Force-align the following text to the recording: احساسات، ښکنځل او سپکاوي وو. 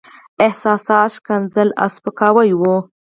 احساسات، 0.47 1.09
ښکنځل 1.17 1.69
او 1.81 1.87
سپکاوي 1.95 2.51
وو. 2.55 2.75